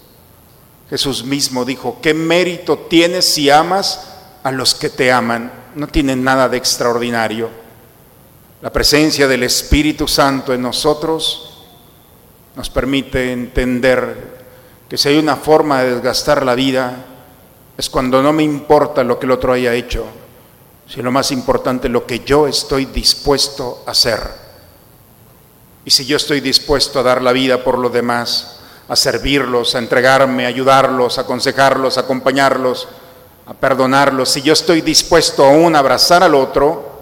Jesús 0.91 1.25
mismo 1.25 1.65
dijo, 1.65 1.99
¿qué 2.03 2.15
mérito 2.15 2.79
tienes 2.79 3.33
si 3.33 3.49
amas 3.49 4.12
a 4.43 4.51
los 4.51 4.75
que 4.75 4.91
te 4.91 5.13
aman? 5.13 5.51
No 5.75 5.89
tienen 5.89 6.23
nada 6.23 6.49
de 6.49 6.57
extraordinario. 6.57 7.49
La 8.61 8.71
presencia 8.71 9.27
del 9.27 9.43
Espíritu 9.43 10.07
Santo 10.07 10.53
en 10.53 10.63
nosotros 10.63 11.65
nos 12.55 12.71
permite 12.71 13.33
entender 13.33 14.43
que 14.89 14.99
si 14.99 15.09
hay 15.09 15.19
una 15.19 15.37
forma 15.37 15.83
de 15.83 15.95
desgastar 15.95 16.45
la 16.45 16.55
vida, 16.55 17.07
es 17.77 17.89
cuando 17.89 18.23
no 18.23 18.33
me 18.33 18.43
importa 18.43 19.03
lo 19.03 19.19
que 19.19 19.27
el 19.27 19.33
otro 19.33 19.53
haya 19.53 19.75
hecho, 19.75 20.05
sino 20.87 21.11
más 21.11 21.33
importante 21.33 21.89
lo 21.89 22.07
que 22.07 22.21
yo 22.21 22.47
estoy 22.47 22.87
dispuesto 22.87 23.83
a 23.87 23.93
hacer. 23.93 24.21
Y 25.85 25.91
si 25.91 26.05
yo 26.05 26.17
estoy 26.17 26.41
dispuesto 26.41 27.01
a 27.01 27.03
dar 27.03 27.23
la 27.23 27.33
vida 27.33 27.65
por 27.65 27.79
los 27.79 27.93
demás, 27.93 28.61
a 28.89 28.95
servirlos, 28.95 29.75
a 29.75 29.79
entregarme, 29.79 30.45
a 30.45 30.49
ayudarlos, 30.49 31.19
a 31.19 31.23
aconsejarlos, 31.23 31.97
a 31.97 32.03
acompañarlos, 32.03 32.89
a 33.47 33.55
perdonarlos, 33.55 34.31
si 34.31 34.43
yo 34.43 34.53
estoy 34.53 34.81
dispuesto 34.81 35.45
aún 35.45 35.75
a 35.75 35.81
abrazar 35.81 36.23
al 36.23 36.35
otro, 36.35 36.93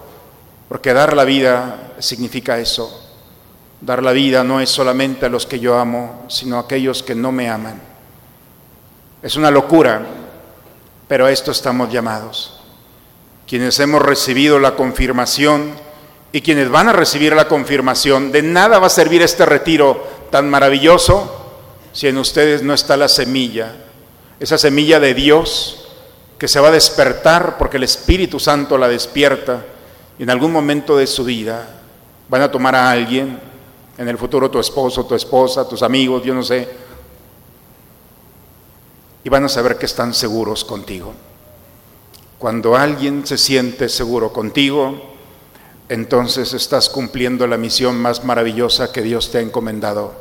porque 0.68 0.92
dar 0.92 1.14
la 1.14 1.25
vida 1.25 1.94
significa 1.99 2.59
eso. 2.59 3.09
Dar 3.80 4.02
la 4.02 4.12
vida 4.12 4.44
no 4.44 4.61
es 4.61 4.70
solamente 4.70 5.26
a 5.26 5.28
los 5.28 5.47
que 5.47 5.59
yo 5.59 5.78
amo, 5.78 6.25
sino 6.28 6.56
a 6.56 6.61
aquellos 6.61 7.02
que 7.02 7.14
no 7.14 7.32
me 7.32 7.49
aman. 7.49 7.80
Es 9.23 9.37
una 9.37 9.50
locura, 9.50 10.02
pero 11.09 11.26
a 11.26 11.32
esto 11.32 11.50
estamos 11.50 11.90
llamados. 11.90 12.61
Quienes 13.47 13.78
hemos 13.80 14.00
recibido 14.00 14.59
la 14.59 14.76
confirmación 14.76 15.73
y 16.32 16.40
quienes 16.40 16.70
van 16.70 16.88
a 16.88 16.92
recibir 16.92 17.35
la 17.35 17.49
confirmación, 17.49 18.32
de 18.32 18.42
nada 18.42 18.78
va 18.78 18.87
a 18.87 18.90
servir 18.90 19.23
este 19.23 19.44
retiro 19.44 20.06
tan 20.30 20.49
maravilloso 20.49 21.37
si 21.92 22.06
en 22.06 22.18
ustedes 22.18 22.62
no 22.62 22.73
está 22.73 22.97
la 22.97 23.09
semilla, 23.09 23.75
esa 24.38 24.56
semilla 24.56 25.00
de 25.00 25.14
Dios 25.14 25.79
que 26.40 26.49
se 26.49 26.59
va 26.59 26.68
a 26.68 26.73
despertar 26.73 27.59
porque 27.59 27.76
el 27.76 27.82
Espíritu 27.82 28.40
Santo 28.40 28.78
la 28.78 28.88
despierta 28.88 29.62
y 30.18 30.23
en 30.23 30.30
algún 30.30 30.50
momento 30.50 30.97
de 30.97 31.06
su 31.06 31.23
vida 31.23 31.82
van 32.30 32.40
a 32.40 32.50
tomar 32.50 32.75
a 32.75 32.90
alguien, 32.90 33.38
en 33.99 34.09
el 34.09 34.16
futuro 34.16 34.50
tu 34.50 34.59
esposo, 34.59 35.04
tu 35.04 35.14
esposa, 35.14 35.68
tus 35.68 35.82
amigos, 35.82 36.25
yo 36.25 36.32
no 36.32 36.42
sé, 36.42 36.66
y 39.23 39.28
van 39.28 39.44
a 39.44 39.50
saber 39.50 39.76
que 39.76 39.85
están 39.85 40.14
seguros 40.14 40.64
contigo. 40.64 41.12
Cuando 42.38 42.75
alguien 42.75 43.26
se 43.26 43.37
siente 43.37 43.90
seguro 43.90 44.32
contigo, 44.32 44.99
entonces 45.90 46.54
estás 46.54 46.88
cumpliendo 46.88 47.47
la 47.47 47.59
misión 47.59 48.00
más 48.00 48.25
maravillosa 48.25 48.90
que 48.92 49.02
Dios 49.02 49.30
te 49.30 49.37
ha 49.37 49.42
encomendado, 49.42 50.14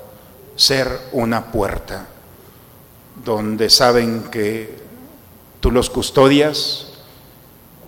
ser 0.57 0.99
una 1.13 1.49
puerta, 1.49 2.07
donde 3.23 3.69
saben 3.69 4.23
que 4.23 4.88
tú 5.59 5.71
los 5.71 5.89
custodias 5.89 6.87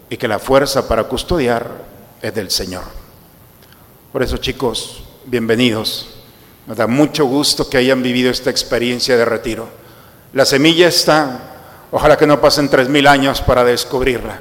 y 0.10 0.18
que 0.18 0.28
la 0.28 0.40
fuerza 0.40 0.88
para 0.88 1.06
custodiar 1.06 1.70
es 2.22 2.34
del 2.34 2.52
Señor. 2.52 2.84
Por 4.12 4.24
eso 4.24 4.38
chicos, 4.38 5.04
bienvenidos. 5.26 6.08
Nos 6.68 6.78
da 6.78 6.88
mucho 6.88 7.26
gusto 7.26 7.70
que 7.70 7.78
hayan 7.78 8.04
vivido 8.04 8.30
esta 8.30 8.50
experiencia 8.50 9.18
de 9.18 9.26
retiro. 9.26 9.68
La 10.34 10.46
semilla 10.46 10.88
está 10.88 11.52
Ojalá 11.92 12.18
que 12.18 12.26
no 12.26 12.40
pasen 12.40 12.70
tres 12.70 12.88
mil 12.88 13.06
años 13.06 13.42
para 13.42 13.66
descubrirla. 13.66 14.40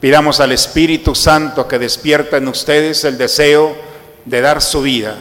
Pidamos 0.00 0.40
al 0.40 0.50
Espíritu 0.50 1.14
Santo 1.14 1.68
que 1.68 1.78
despierta 1.78 2.38
en 2.38 2.48
ustedes 2.48 3.04
el 3.04 3.16
deseo 3.16 3.76
de 4.24 4.40
dar 4.40 4.60
su 4.60 4.82
vida 4.82 5.16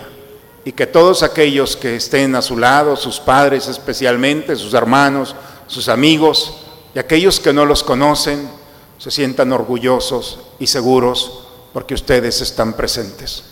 y 0.66 0.72
que 0.72 0.88
todos 0.88 1.22
aquellos 1.22 1.78
que 1.78 1.96
estén 1.96 2.36
a 2.36 2.42
su 2.42 2.58
lado, 2.58 2.96
sus 2.96 3.20
padres 3.20 3.68
especialmente, 3.68 4.56
sus 4.56 4.74
hermanos, 4.74 5.36
sus 5.68 5.90
amigos 5.90 6.66
y 6.94 7.00
aquellos 7.00 7.40
que 7.40 7.54
no 7.54 7.66
los 7.66 7.84
conocen, 7.84 8.50
se 8.98 9.12
sientan 9.12 9.52
orgullosos 9.52 10.40
y 10.60 10.68
seguros 10.68 11.48
porque 11.74 11.94
ustedes 11.94 12.42
están 12.42 12.74
presentes. 12.74 13.44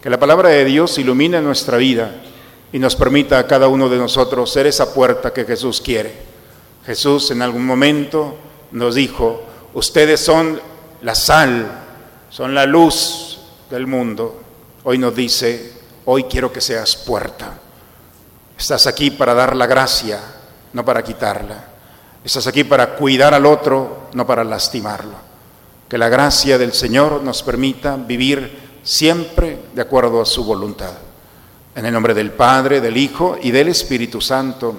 Que 0.00 0.10
la 0.10 0.18
palabra 0.20 0.50
de 0.50 0.64
Dios 0.64 0.98
ilumine 0.98 1.40
nuestra 1.40 1.78
vida 1.78 2.22
y 2.72 2.78
nos 2.78 2.94
permita 2.94 3.38
a 3.38 3.46
cada 3.46 3.68
uno 3.68 3.88
de 3.88 3.96
nosotros 3.96 4.52
ser 4.52 4.66
esa 4.66 4.94
puerta 4.94 5.32
que 5.32 5.44
Jesús 5.44 5.80
quiere. 5.80 6.14
Jesús 6.84 7.30
en 7.30 7.42
algún 7.42 7.66
momento 7.66 8.36
nos 8.70 8.94
dijo, 8.94 9.42
ustedes 9.74 10.20
son 10.20 10.60
la 11.02 11.14
sal, 11.14 11.66
son 12.30 12.54
la 12.54 12.66
luz 12.66 13.40
del 13.70 13.86
mundo. 13.86 14.40
Hoy 14.84 14.98
nos 14.98 15.14
dice, 15.16 15.72
hoy 16.04 16.24
quiero 16.24 16.52
que 16.52 16.60
seas 16.60 16.94
puerta. 16.94 17.58
Estás 18.56 18.86
aquí 18.86 19.10
para 19.10 19.34
dar 19.34 19.56
la 19.56 19.66
gracia, 19.66 20.20
no 20.72 20.84
para 20.84 21.02
quitarla. 21.02 21.75
Estás 22.26 22.48
aquí 22.48 22.64
para 22.64 22.96
cuidar 22.96 23.34
al 23.34 23.46
otro, 23.46 24.08
no 24.14 24.26
para 24.26 24.42
lastimarlo. 24.42 25.14
Que 25.88 25.96
la 25.96 26.08
gracia 26.08 26.58
del 26.58 26.72
Señor 26.72 27.22
nos 27.22 27.44
permita 27.44 27.94
vivir 27.94 28.80
siempre 28.82 29.60
de 29.72 29.82
acuerdo 29.82 30.20
a 30.20 30.26
su 30.26 30.42
voluntad. 30.42 30.90
En 31.76 31.86
el 31.86 31.92
nombre 31.92 32.14
del 32.14 32.32
Padre, 32.32 32.80
del 32.80 32.96
Hijo 32.96 33.38
y 33.40 33.52
del 33.52 33.68
Espíritu 33.68 34.20
Santo. 34.20 34.74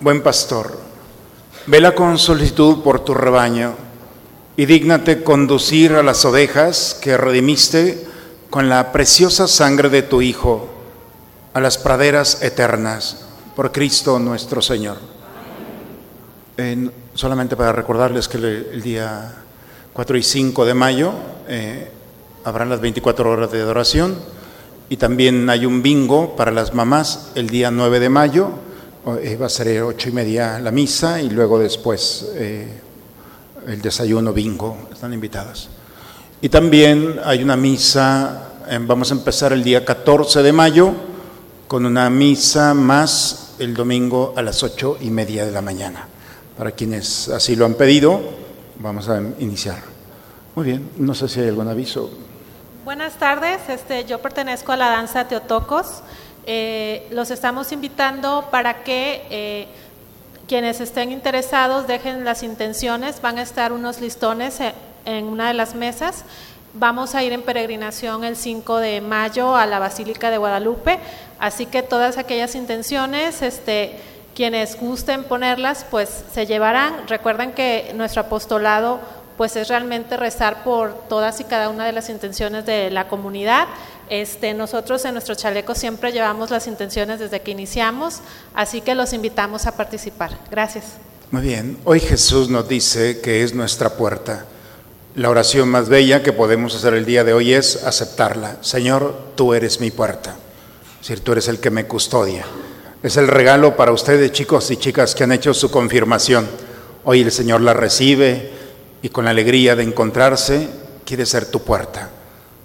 Buen 0.00 0.22
pastor, 0.22 0.78
vela 1.66 1.94
con 1.94 2.18
solicitud 2.18 2.82
por 2.82 3.04
tu 3.04 3.12
rebaño 3.12 3.74
y 4.56 4.64
dígnate 4.64 5.22
conducir 5.22 5.92
a 5.92 6.02
las 6.02 6.24
ovejas 6.24 6.98
que 6.98 7.18
redimiste 7.18 8.08
con 8.48 8.70
la 8.70 8.90
preciosa 8.90 9.48
sangre 9.48 9.90
de 9.90 10.00
tu 10.00 10.22
Hijo 10.22 10.66
a 11.52 11.60
las 11.60 11.76
praderas 11.76 12.42
eternas, 12.42 13.23
por 13.54 13.72
Cristo 13.72 14.18
nuestro 14.18 14.60
Señor. 14.60 14.96
solamente 17.14 17.56
para 17.56 17.72
recordarles 17.72 18.28
que 18.28 18.38
el, 18.38 18.82
día 18.82 19.34
4 19.92 20.16
y 20.16 20.22
5 20.22 20.64
de 20.64 20.74
mayo 20.74 21.12
eh, 21.48 21.90
habrán 22.44 22.68
las 22.68 22.80
24 22.80 23.30
horas 23.30 23.52
de 23.52 23.60
adoración 23.60 24.18
y 24.88 24.96
también 24.96 25.48
hay 25.48 25.66
un 25.66 25.82
bingo 25.82 26.36
para 26.36 26.50
las 26.50 26.74
mamás 26.74 27.30
el 27.34 27.48
día 27.48 27.70
9 27.70 28.00
de 28.00 28.08
mayo 28.08 28.50
eh, 29.20 29.36
va 29.36 29.46
a 29.46 29.50
ser 29.50 29.82
ocho 29.82 30.08
y 30.08 30.12
media 30.12 30.58
la 30.58 30.70
misa 30.70 31.20
y 31.20 31.28
luego 31.28 31.58
después 31.58 32.26
eh, 32.36 32.80
el 33.66 33.82
desayuno 33.82 34.32
bingo, 34.32 34.88
están 34.90 35.12
invitadas. 35.12 35.68
Y 36.40 36.48
también 36.48 37.20
hay 37.22 37.42
una 37.42 37.56
misa, 37.56 38.52
eh, 38.68 38.78
vamos 38.80 39.10
a 39.10 39.14
empezar 39.14 39.52
el 39.52 39.62
día 39.62 39.84
14 39.84 40.42
de 40.42 40.52
mayo 40.52 40.92
con 41.68 41.84
una 41.84 42.08
misa 42.08 42.72
más 42.72 43.43
el 43.58 43.74
domingo 43.74 44.34
a 44.36 44.42
las 44.42 44.62
ocho 44.62 44.96
y 45.00 45.10
media 45.10 45.44
de 45.44 45.52
la 45.52 45.62
mañana. 45.62 46.08
Para 46.56 46.72
quienes 46.72 47.28
así 47.28 47.56
lo 47.56 47.64
han 47.64 47.74
pedido, 47.74 48.20
vamos 48.78 49.08
a 49.08 49.20
iniciar. 49.38 49.82
Muy 50.54 50.66
bien, 50.66 50.90
no 50.96 51.14
sé 51.14 51.28
si 51.28 51.40
hay 51.40 51.48
algún 51.48 51.68
aviso. 51.68 52.10
Buenas 52.84 53.14
tardes, 53.14 53.60
este, 53.68 54.04
yo 54.04 54.20
pertenezco 54.20 54.72
a 54.72 54.76
la 54.76 54.90
danza 54.90 55.26
Teotocos. 55.26 56.02
Eh, 56.46 57.08
los 57.10 57.30
estamos 57.30 57.72
invitando 57.72 58.48
para 58.50 58.84
que 58.84 59.26
eh, 59.30 59.66
quienes 60.46 60.80
estén 60.80 61.10
interesados 61.10 61.86
dejen 61.86 62.24
las 62.24 62.42
intenciones. 62.42 63.22
Van 63.22 63.38
a 63.38 63.42
estar 63.42 63.72
unos 63.72 64.00
listones 64.00 64.58
en, 65.06 65.24
una 65.24 65.48
de 65.48 65.54
las 65.54 65.74
mesas. 65.74 66.24
Vamos 66.74 67.14
a 67.14 67.22
ir 67.22 67.32
en 67.32 67.42
peregrinación 67.42 68.24
el 68.24 68.36
5 68.36 68.78
de 68.78 69.00
mayo 69.00 69.56
a 69.56 69.64
la 69.64 69.78
Basílica 69.78 70.30
de 70.30 70.38
Guadalupe, 70.38 70.98
así 71.38 71.66
que 71.66 71.82
todas 71.82 72.18
aquellas 72.18 72.54
intenciones, 72.54 73.42
este, 73.42 73.98
quienes 74.34 74.78
gusten 74.78 75.24
ponerlas, 75.24 75.86
pues 75.90 76.24
se 76.32 76.46
llevarán. 76.46 77.06
Recuerden 77.08 77.52
que 77.52 77.92
nuestro 77.94 78.22
apostolado 78.22 79.00
pues 79.36 79.56
es 79.56 79.68
realmente 79.68 80.16
rezar 80.16 80.62
por 80.62 81.08
todas 81.08 81.40
y 81.40 81.44
cada 81.44 81.68
una 81.68 81.86
de 81.86 81.92
las 81.92 82.08
intenciones 82.08 82.66
de 82.66 82.90
la 82.90 83.08
comunidad. 83.08 83.66
Este, 84.08 84.54
nosotros 84.54 85.04
en 85.04 85.14
nuestro 85.14 85.34
chaleco 85.34 85.74
siempre 85.74 86.12
llevamos 86.12 86.50
las 86.50 86.66
intenciones 86.66 87.18
desde 87.18 87.40
que 87.40 87.50
iniciamos, 87.50 88.20
así 88.54 88.80
que 88.80 88.94
los 88.94 89.12
invitamos 89.12 89.66
a 89.66 89.76
participar. 89.76 90.38
Gracias. 90.50 90.84
Muy 91.30 91.42
bien, 91.42 91.78
hoy 91.84 92.00
Jesús 92.00 92.48
nos 92.48 92.68
dice 92.68 93.20
que 93.20 93.42
es 93.42 93.54
nuestra 93.54 93.96
puerta. 93.96 94.44
La 95.16 95.30
oración 95.30 95.68
más 95.68 95.88
bella 95.88 96.22
que 96.22 96.32
podemos 96.32 96.74
hacer 96.74 96.94
el 96.94 97.04
día 97.04 97.24
de 97.24 97.32
hoy 97.32 97.54
es 97.54 97.84
aceptarla. 97.84 98.56
Señor, 98.60 99.32
tú 99.36 99.54
eres 99.54 99.80
mi 99.80 99.90
puerta. 99.90 100.36
Es 101.04 101.08
decir, 101.08 101.22
tú 101.22 101.32
eres 101.32 101.48
el 101.48 101.58
que 101.58 101.68
me 101.68 101.86
custodia. 101.86 102.46
Es 103.02 103.18
el 103.18 103.28
regalo 103.28 103.76
para 103.76 103.92
ustedes, 103.92 104.32
chicos 104.32 104.70
y 104.70 104.78
chicas 104.78 105.14
que 105.14 105.24
han 105.24 105.32
hecho 105.32 105.52
su 105.52 105.70
confirmación. 105.70 106.48
Hoy 107.04 107.20
el 107.20 107.30
Señor 107.30 107.60
la 107.60 107.74
recibe 107.74 108.50
y 109.02 109.10
con 109.10 109.26
la 109.26 109.32
alegría 109.32 109.76
de 109.76 109.82
encontrarse 109.82 110.66
quiere 111.04 111.26
ser 111.26 111.50
tu 111.50 111.60
puerta, 111.60 112.08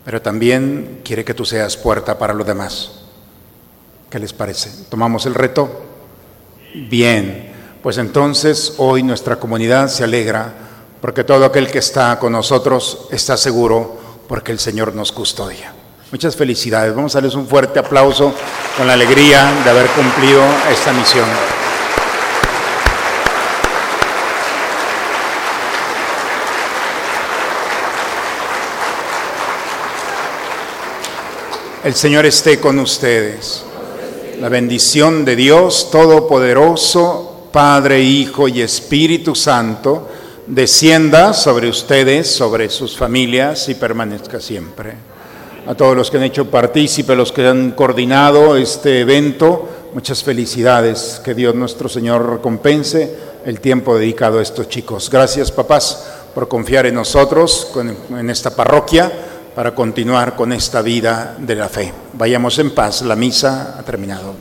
pero 0.05 0.21
también 0.21 1.01
quiere 1.03 1.25
que 1.25 1.33
tú 1.33 1.43
seas 1.43 1.75
puerta 1.75 2.17
para 2.17 2.33
los 2.33 2.47
demás. 2.47 3.01
¿Qué 4.09 4.19
les 4.19 4.31
parece? 4.31 4.85
¿Tomamos 4.87 5.25
el 5.25 5.35
reto? 5.35 5.81
Bien, 6.73 7.51
pues 7.83 7.97
entonces 7.97 8.75
hoy 8.77 9.03
nuestra 9.03 9.35
comunidad 9.35 9.89
se 9.89 10.05
alegra 10.05 10.53
porque 11.01 11.25
todo 11.25 11.43
aquel 11.43 11.69
que 11.69 11.79
está 11.79 12.17
con 12.17 12.31
nosotros 12.31 13.09
está 13.11 13.35
seguro 13.35 13.99
porque 14.29 14.53
el 14.53 14.59
Señor 14.59 14.95
nos 14.95 15.11
custodia. 15.11 15.73
Muchas 16.11 16.35
felicidades. 16.35 16.95
Vamos 16.95 17.13
a 17.13 17.19
darles 17.19 17.35
un 17.35 17.47
fuerte 17.47 17.77
aplauso 17.77 18.33
con 18.75 18.87
la 18.87 18.93
alegría 18.93 19.47
de 19.63 19.69
haber 19.69 19.85
cumplido 19.89 20.41
esta 20.71 20.91
misión. 20.91 21.25
El 31.83 31.93
Señor 31.93 32.25
esté 32.25 32.59
con 32.59 32.79
ustedes. 32.79 33.63
La 34.41 34.49
bendición 34.49 35.23
de 35.25 35.35
Dios 35.35 35.91
Todopoderoso, 35.91 37.49
Padre, 37.51 38.01
Hijo 38.01 38.47
y 38.47 38.63
Espíritu 38.63 39.35
Santo, 39.35 40.09
descienda 40.47 41.33
sobre 41.33 41.69
ustedes, 41.69 42.31
sobre 42.31 42.67
sus 42.69 42.97
familias 42.97 43.69
y 43.69 43.75
permanezca 43.75 44.39
siempre 44.39 45.18
a 45.67 45.75
todos 45.75 45.95
los 45.95 46.09
que 46.09 46.17
han 46.17 46.23
hecho 46.23 46.49
partícipe, 46.49 47.15
los 47.15 47.31
que 47.31 47.47
han 47.47 47.71
coordinado 47.71 48.55
este 48.55 49.01
evento. 49.01 49.67
Muchas 49.93 50.23
felicidades. 50.23 51.21
Que 51.23 51.33
Dios 51.33 51.55
nuestro 51.55 51.89
Señor 51.89 52.29
recompense 52.29 53.15
el 53.45 53.59
tiempo 53.59 53.97
dedicado 53.97 54.39
a 54.39 54.41
estos 54.41 54.69
chicos. 54.69 55.09
Gracias, 55.09 55.51
papás, 55.51 56.05
por 56.33 56.47
confiar 56.47 56.85
en 56.85 56.95
nosotros, 56.95 57.71
en 58.09 58.29
esta 58.29 58.55
parroquia, 58.55 59.11
para 59.55 59.73
continuar 59.73 60.35
con 60.35 60.53
esta 60.53 60.81
vida 60.81 61.35
de 61.37 61.55
la 61.55 61.69
fe. 61.69 61.93
Vayamos 62.13 62.59
en 62.59 62.71
paz. 62.71 63.01
La 63.01 63.15
misa 63.15 63.75
ha 63.77 63.83
terminado. 63.83 64.33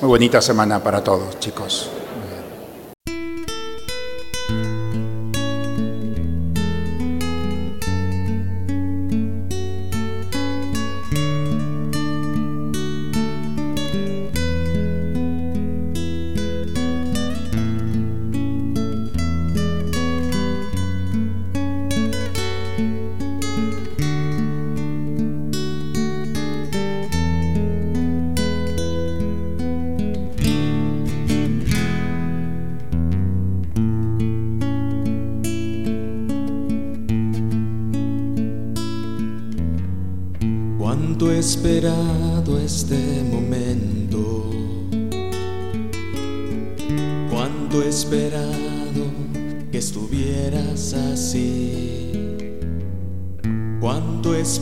Muy 0.00 0.08
bonita 0.08 0.42
semana 0.42 0.82
para 0.82 1.02
todos, 1.02 1.38
chicos. 1.40 1.90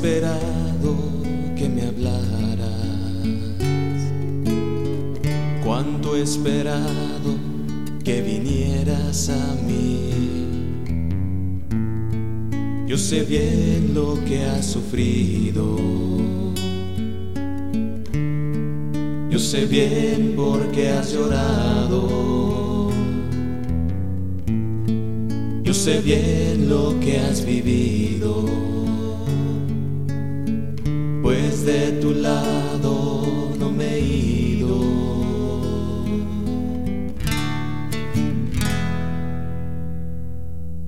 Esperado 0.05 0.97
que 1.57 1.67
me 1.67 1.83
hablaras, 1.83 2.69
cuánto 5.65 6.15
he 6.15 6.23
esperado 6.23 7.39
que 8.05 8.21
vinieras 8.21 9.31
a 9.31 9.55
mí. 9.67 10.11
Yo 12.87 12.99
sé 12.99 13.23
bien 13.23 13.95
lo 13.95 14.23
que 14.27 14.45
has 14.45 14.67
sufrido 14.67 15.79
yo 19.31 19.41
sé 19.41 19.67
bien 19.67 20.35
por 20.37 20.71
qué 20.71 20.91
has 20.91 21.13
llorado. 21.13 22.89
Yo 25.65 25.75
sé 25.75 26.01
bien 26.01 26.69
lo 26.69 26.95
que 27.01 27.19
has 27.19 27.45
vivido. 27.45 28.84
De 31.65 31.93
tu 32.01 32.13
lado 32.13 33.23
no 33.59 33.71
me 33.71 33.99
ido. 33.99 34.81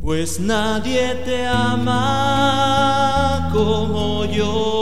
Pues 0.02 0.38
nadie 0.38 1.14
te 1.24 1.46
ama 1.46 3.48
como 3.52 4.24
yo 4.26 4.76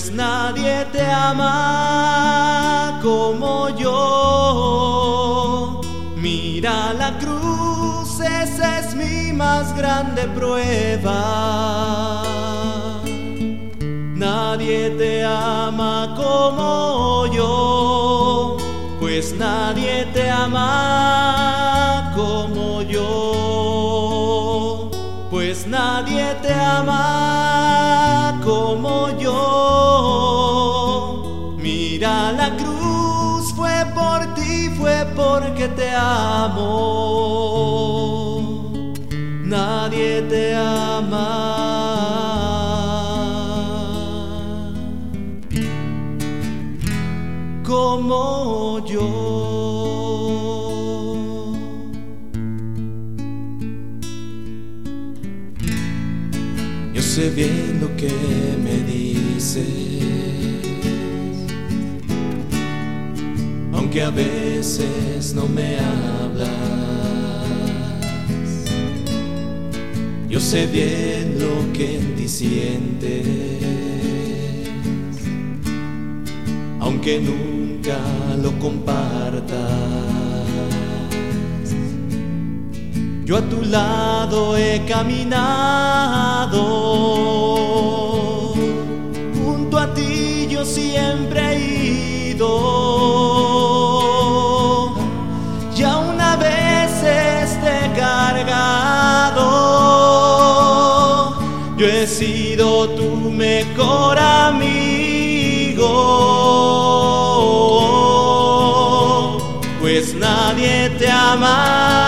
pues 0.00 0.12
nadie 0.12 0.86
te 0.92 1.04
ama 1.04 3.00
como 3.02 3.68
yo. 3.76 5.80
Mira 6.16 6.94
la 6.94 7.18
cruz, 7.18 8.20
esa 8.20 8.78
es 8.78 8.94
mi 8.94 9.32
más 9.32 9.76
grande 9.76 10.22
prueba. 10.28 12.29
Ama 15.40 16.14
como 16.16 17.26
yo, 17.26 18.56
pues 19.00 19.34
nadie 19.34 20.06
te 20.12 20.30
ama 20.30 22.12
como 22.14 22.82
yo, 22.82 24.20
pues 25.30 25.66
nadie 25.66 26.34
te 26.42 26.52
ama 26.52 28.40
como 28.44 29.10
yo. 29.18 29.36
Mira 31.56 32.32
la 32.32 32.56
cruz, 32.56 33.54
fue 33.54 33.86
por 33.94 34.34
ti, 34.34 34.70
fue 34.78 35.06
porque 35.16 35.68
te 35.68 35.90
amo. 35.94 37.89
Sé 57.20 57.28
bien 57.28 57.80
lo 57.82 57.94
que 57.96 58.10
me 58.64 58.76
aunque 63.74 64.02
a 64.02 64.08
veces 64.08 65.34
no 65.34 65.46
me 65.46 65.78
hablas. 65.78 66.48
Yo 70.30 70.40
sé 70.40 70.66
bien 70.66 71.38
lo 71.38 71.70
que 71.74 71.98
en 71.98 72.16
sientes, 72.26 73.26
aunque 76.80 77.20
nunca 77.20 77.98
lo 78.42 78.58
compartas. 78.58 80.09
Yo 83.30 83.36
a 83.36 83.42
tu 83.42 83.62
lado 83.62 84.56
he 84.56 84.84
caminado. 84.86 86.50
Siempre 90.64 91.40
he 91.40 92.32
ido. 92.34 92.48
Ya 95.74 95.98
una 95.98 96.36
vez 96.36 96.90
esté 97.02 97.90
cargado, 97.96 99.40
yo 101.76 101.86
he 101.86 102.06
sido 102.06 102.88
tu 102.90 103.30
mejor 103.30 104.18
amigo, 104.18 105.88
pues 109.80 110.14
nadie 110.14 110.90
te 110.98 111.10
ama 111.10 111.99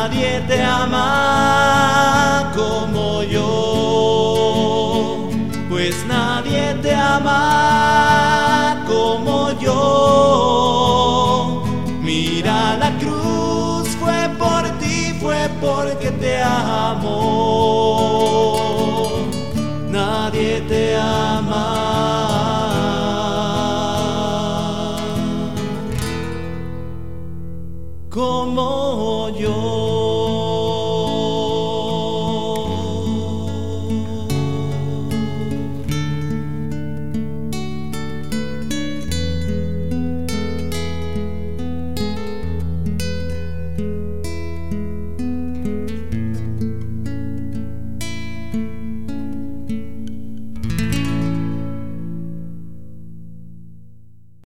nadie 0.00 0.40
te 0.48 0.62
ama 0.62 2.50
como 2.54 3.22
yo, 3.22 3.44
pues 5.68 5.94
nadie 6.06 6.74
te 6.80 6.94
ama 6.94 8.82
como 8.88 9.50
yo. 9.60 9.76
Mira 12.00 12.78
la 12.78 12.90
cruz, 12.98 13.88
fue 14.00 14.30
por 14.38 14.62
ti, 14.78 15.12
fue 15.20 15.50
porque 15.60 16.10
te 16.12 16.42
amo. 16.42 17.10
Nadie 19.90 20.62
te 20.62 20.96
ama. 20.96 21.39